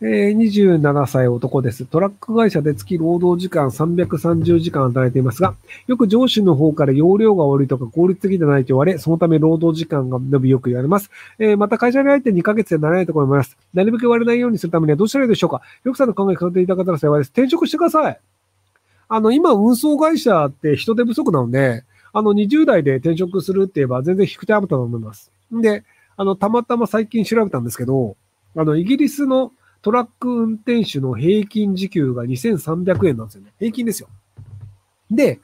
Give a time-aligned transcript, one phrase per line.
[0.00, 1.84] えー、27歳男です。
[1.84, 5.56] トラック会社で月労働時間330時間働いていますが、
[5.88, 11.10] よく上司の方から容量が悪いとか効率的でないと言われ、そのため労働時間が伸びよく言われます。
[11.40, 13.58] えー、また会社に入って2ヶ月でならないところもあります。
[13.74, 15.62] なるべく言われないようにするためにはどうしたらいいでしょうか？
[15.82, 17.28] よくさんの考え方でいただけたら幸いです。
[17.30, 18.20] 転職してください。
[19.08, 25.32] あの、今、運送会社って人手不足なので、あの、20代で転職するって言えば全然低くてあると思います。
[25.50, 25.82] で、
[26.16, 28.16] あの、たまたま最近調べたんですけど、
[28.54, 29.52] あの、イギリスの
[29.88, 33.54] トラック運転手の平均時給が2300円なんですよね。
[33.58, 34.10] 平均ですよ。
[35.10, 35.40] で、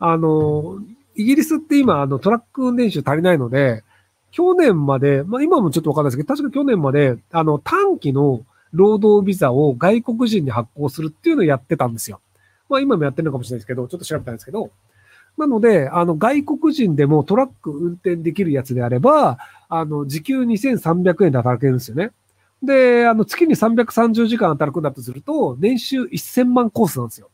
[0.00, 0.80] あの、
[1.14, 3.84] イギリスって今、あの、トラック運転手足りないので、
[4.32, 12.20] 去年まで、まあ今もちょっとわかんないですけど、確か去年まで、あの、短期の労働ビザを外国人に発行するっていうのをやってたんですよ。
[12.68, 14.72] まあ今もやってるのかもしれないですけど、ちょっと調べたんですけど、
[15.38, 19.38] なので、あの、外国人でもトラック運転できるやつであれば、
[19.68, 22.10] あの、時給2300円で働けるんですよね。
[22.64, 27.30] で、あの、月に330時間働くんだとすると、年収1000万コースなんですよ。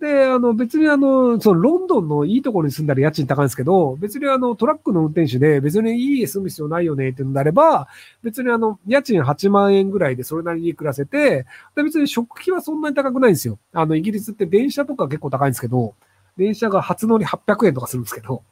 [0.00, 7.88] で、あの、別にあの、そのロンドンのいいところに住んだら家賃高いんですけど、別にあの、トラックの運転手で別にいい家住む必要ないよねっていうのであれば、
[8.22, 13.58] 別にあの、家賃8万円ぐらいでそれなりに暮らせて、で、別に食費はそんなに高くないんですよ。
[13.72, 15.94] あの、イギリスって電車とか結構高いんですけど、
[16.36, 18.42] 電車が初乗り800円とかするんですけど、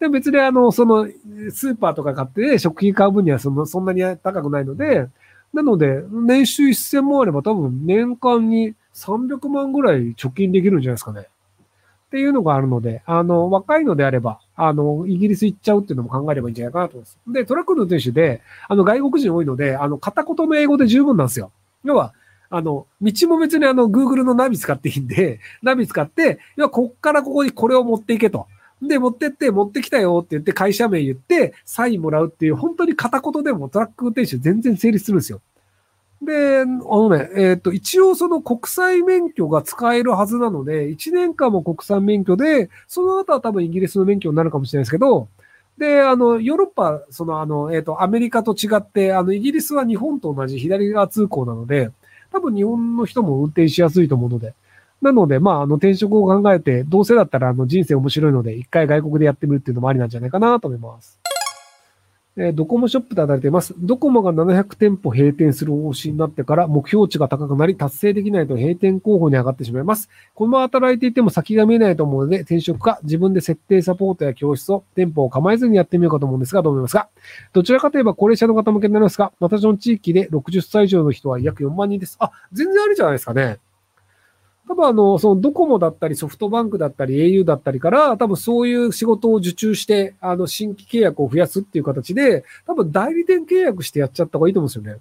[0.00, 1.06] で、別にあの、その、
[1.50, 5.08] スーパーとか買って食品買う分にはその、そんなに高くないので、
[5.52, 11.20] なので、年収1000万あれば多分年間に300万ぐらい貯金できるんじゃないですかね。
[11.20, 11.24] っ
[12.12, 17.18] ていうのがあるので、あの、若いのであれば、あの、イギリス行っちゃうっていうのも考えればいいんじゃないかなと思います。
[17.26, 21.52] で、トラックの運転手で、あの、外国人多いので、あの、片言の英語で十分なんですよ。
[21.84, 22.12] 要は、
[22.50, 28.46] あの、道も別にあの、Google のナビ使っていいんで、ナビ使って、要は、こっからここにこれを持っていけと。
[28.82, 35.40] で、持ってって、持ってきたよって言って、会社名言って、サインもらうっていう、本当に片言でもトラック運転手全然成立するんですよ。
[36.20, 45.28] で、あのね、えっ、ー、と、一応その国際免許が使えるはずなので、1年間も国際免許で、その後は多分イギリスの免許になるかもしれないですけど、
[45.78, 51.90] で、あの、ヨーロッパ、その、あの、えっ、ー、と、アメリカと違って、あの、イギリスは日本と同じ左側通行なので、
[52.30, 54.54] 多分日本の人も運転しやすいと思うので、
[55.02, 61.18] なので、まあ、あの、転職を考えて、どうせだったら、あの、人生面白いので、一回外国でやってみるっていうのもありなんじゃないかなと思います。
[62.34, 63.74] えー、ドコモショップで働いています。
[63.76, 70.08] ドコモが700店舗閉店する方針になってから目標値が高くなり達成できないと閉店候補に上がってしまいます。
[70.34, 77.10] このまま働いていても先が見えないと思うので転職か自分で設定サポートや教室を店舗を構えずにやってみようかと思うんですがどう思いますか？
[77.52, 82.16] どちらかといえば高齢者の方向けになりますが私の地域で60歳以上の人は約4万人です。
[82.18, 83.58] あ、全然あるじゃないですかね。
[84.68, 95.00] 多分あの、そのドコモだったりソフトバンクだったり au だったりから、多分そういう仕事を受注して、あの、新規契約を増やすっていう形で、多分代理店契約してやっちゃった方がいいと思うんですよね。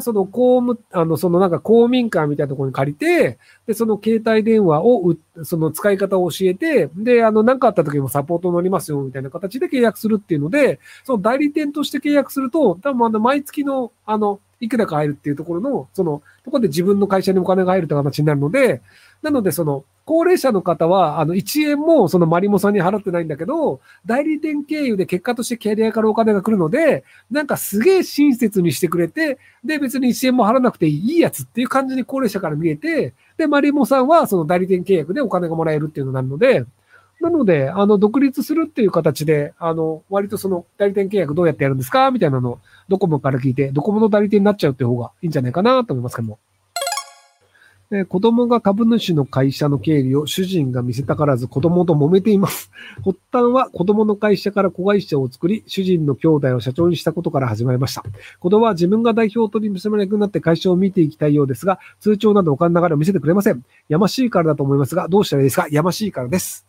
[0.00, 18.82] その公務、あの、そのなんか公民館みたいなところに借りて、で、その携帯電話を、その使い方を教えて、で、あの、何かあった時もサポート乗りますよ、みたいな形で契約するっていうので、その代理店として契約すると、多分あの、毎月の、あの、いくらか入るっていうところの、その、とこで自分の会社にお金が入るという形になるので、
[19.22, 36.66] なので、その、高齢者の方は、あの、1円もそのマリモさんに払ってないんだけど、代理店経由で結果としてキャリアからお金が来るので、なんかすげえ親切にしてくれて、で、別に1円も払わなくていいやつっていう感じに高齢者から見えて、で、マリモさんはその代理店契約でお金がもらえるっていうのになるので、
[37.20, 42.10] なので、あの、独立するっていう形で、あの、割とその代理店契約どうやってやるんですか？
[42.10, 42.58] みたいなのを
[42.88, 46.38] ドコモから聞いて、ドコモの代理店になっちゃうっていう方がいいんじゃないかなと思いますけども。
[47.90, 52.70] え子供が株主の会社の経理を主人が見せたからず子供と揉めています。
[53.04, 58.02] 発端は子供の会社から子会社を作り、主人の兄弟を社長にしたことから始まりました。
[58.40, 63.62] 子供は自分が代表取締役になって会社を見ていきたいようですが、通帳などお金流れを見せてくれません。
[63.88, 65.68] やましいからだと思いますが、どうしたらいいですか？
[65.70, 66.66] やましいからです。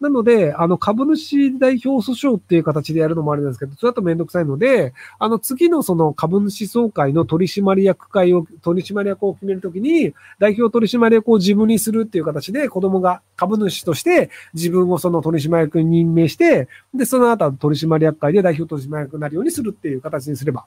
[0.00, 20.64] なので、あの、株主代表訴訟っていう形でやるのもあれなんですけど、それだとめんどくさいので、あの、次のその株主総会の取締役会を、取締役を決めるときに、代表取締役を自分にするっていう形で、子供が株主として自分をその取締役に任命して、で、その後取締役会で代表取締役になるようにするっていう形にすれば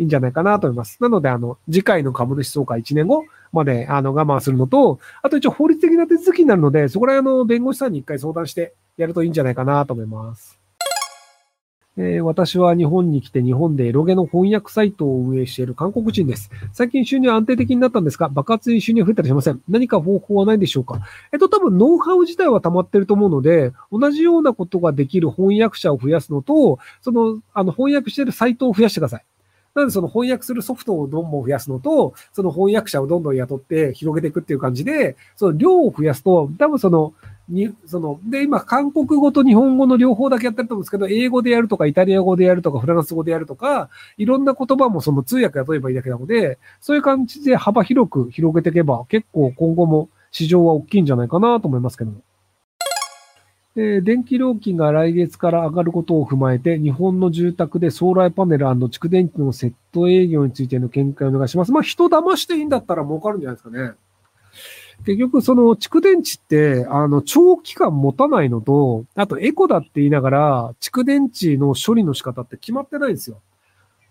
[0.00, 0.96] いいんじゃないかなと思います。
[1.00, 10.58] なので、あの、次回の株主総会1年後、まで、あの、我慢するのと、あと一応法律的な手続きになるので、そこら辺の弁護士さんに一回相談してやるといいんじゃないかなと思います。
[11.98, 16.50] えー、私は日本に来て日本でエロゲの翻訳サイトを運営している韓国人です。
[16.72, 19.60] 最近収入安定的になったんですが、爆発に収入増えたりしません。
[19.68, 21.00] 何か方法はないでしょうか？
[21.30, 29.24] えっと、多分ノウハウ自体は溜まってると思うので、同じようなことができる翻訳者を増やすのと、その、あの、翻訳しているサイトを増やしてください。
[29.74, 37.14] なのでその翻訳するソフトをどんどん増やすのと、その翻訳者をどんどん雇って広げていくっていう感じで、その量を増やすと、多分その、
[37.48, 52.20] に、その、で、今、韓国語と日本語の両方だけやってると思うんですけど、英語でやるとか、イタリア語でやるとか、フランス語でやるとか、いろんな言葉もその通訳雇えばいいだけなので、そういう感じで幅広く広げていけば、結構今後も市場は大きいんじゃないかなと思いますけども。
[53.80, 61.72] で電気料金が来月から上がることを踏まえて、日本の住宅でソーラーパネル蓄電池のセット営業についての見解をお願いします。
[61.72, 63.92] まあ、人騙していいんだったら儲かるんじゃないですかね。
[65.06, 73.40] 結局、その蓄電池って、あの、長期間持たないのと、あとエコだって言いながら、蓄電池の処理の仕方って決まってないんですよ。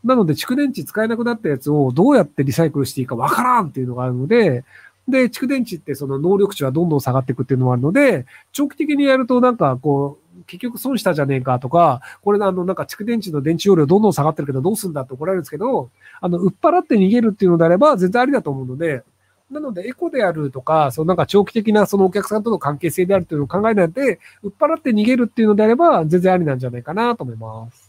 [0.03, 4.63] なので、蓄電池使えなくなったやつをどうやってリサイクルしていいかわからんっていうのがあるので、
[5.09, 15.89] で、蓄電池ってその能力値はどんどん下がっていくっていうのもあるので、長期的にやるとなんかこう、結局損したじゃねえかとか、これあのなんか蓄電池の電池容量どんどん下がってるけどどうすんだって怒られるんですけど、
[16.21, 19.03] あの、売っ払って逃げるっていうのであれば全然ありだと思うので、
[19.51, 27.88] なので、エコであるとか、そのなんか長期的なそのお客さんとの関係性であるというのを考えないで、売っ払って逃げるっていうのであれば、全然ありなんじゃないかなと思います。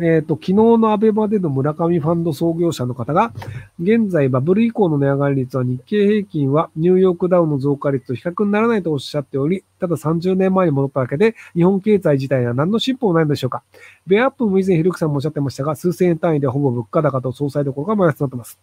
[0.00, 3.32] えっ、ー、と、昨日のアベマでの村上ファンド創業者の方が、
[3.80, 13.62] 現在バブル以降の値上がり率は日経平均はニューヨークダウンの増加率と比較にならないとおっしゃっており、ただ30年前に戻っただけで、日本経済自体は何の進歩もないのでしょうか。
[14.06, 18.58] ベアアップも以前ひるくさんもおっしゃってましたが、数千円単位でほぼ物価高と総裁どころがマイナスになってます。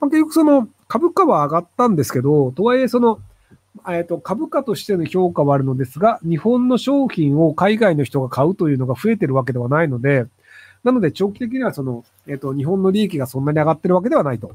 [0.00, 3.20] まあ、結局その株価は上がったんですけど、とはいえその、
[3.88, 10.26] えっと、株価としての評価はあるのですが、日本の商品を海外の人が買うというのが増えてるわけではないので、
[10.84, 14.52] なので長期的にはその、えっと、日本の利益がそんなに上がってるわけではないと。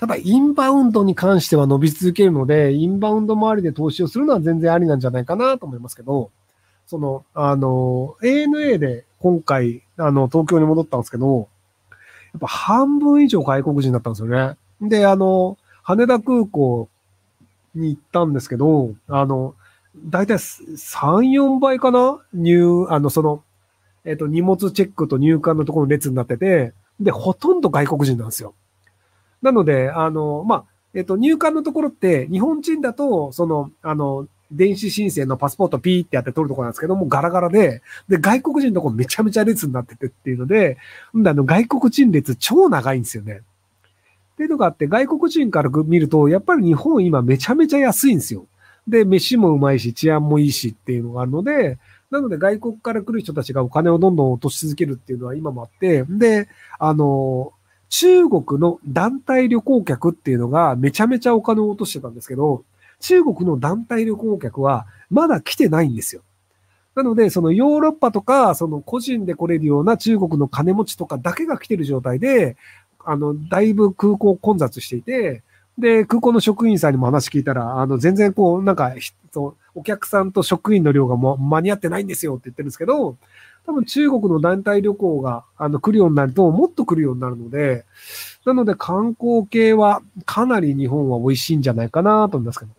[0.00, 6.30] ただ、インバウンドに関しては伸び続けるので、インバウンド周りで投資をするのは全然ありなんじゃないかなと思いますけど、
[6.86, 11.48] その、あの、ANA で今回、あの、東京に戻ったんですけど、
[12.32, 14.56] やっぱ半分以上外国人だったんですよね。
[14.80, 16.88] で、あの、羽田空港
[17.74, 19.54] に行ったんですけど、あの、
[19.96, 22.18] だいたい3、4倍かな？
[22.32, 23.42] 入、あの、その、
[24.04, 28.54] えっ、ー、と、荷物チェックと入管のところの列になってて、で、ほとんど外国人なんですよ。
[29.40, 30.64] なので、あの、まあ、
[30.94, 40.76] えっ、ー、と、入管のところって、日本人だと、その、あの、電子申請のパスポートピーってやって取るところなんですけども、ガラガラで、で、外国人のところめちゃめちゃ列になっててっていうので、
[41.16, 43.42] んで、あの、外国人列超長いんですよね。
[44.34, 48.46] っていうのがあって、外国人から見ると、やっぱり日本今めちゃめちゃ安いんですよ。
[48.86, 51.78] で、飯もうまいし、治安もいいしっていうのがあるので、
[52.12, 56.46] なので外国から来る人たちがお金をどんどん落とし続けるっていうのは今もあって、で、
[56.78, 57.54] あの、
[57.88, 62.64] 中国の団体旅行客っていうのがめちゃめちゃお金を落としてたんですけど、
[63.00, 66.20] 中国の団体旅行客はまだ来てないんですよ。
[66.94, 72.58] なので、そのヨーロッパとか、その個人で来れるような中国の金持ちとかだけが来てる状態で、
[73.02, 75.42] あの、だいぶ空港混雑していて、
[75.78, 78.92] で、空港の職員さんにも話聞いたら、あの、全然こう、なんか、
[79.74, 83.16] お客さんと職員の量がも間に合ってないんですよって言ってるんですけど、
[83.64, 87.84] 多分中国の団体旅行が、あの、来るようになると、もっと来るようになるので、
[88.44, 92.72] なので観光系はかなり日本は美味しいんじゃないかなと思いますけど。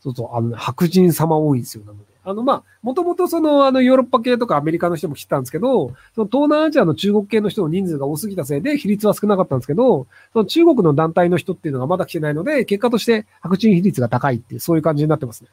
[0.00, 2.05] そうそう、あの、白人様多いんですよ、なので。
[2.28, 15.50] あの、まあ、もともとその、あの、ヨーロッパ系とかアメリカの人も来てたんですけど、その東南アジアの中国系の人の人数が多すぎたせいで比率は少なかったんですけど、その中国の団体の人っていうのがまだ来てないので、結果として白人比率が高いっていう、そういう感じになってますね。